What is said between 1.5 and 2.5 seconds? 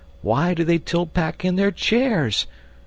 their chairs?